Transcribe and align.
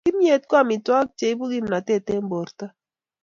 Kimyet 0.05 0.43
ko 0.49 0.53
amitwokik 0.61 1.15
cheibu 1.17 1.43
kimnatet 1.51 2.05
eng 2.13 2.25
borta 2.31 2.65